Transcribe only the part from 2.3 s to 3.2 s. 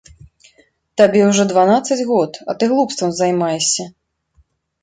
а ты глупствам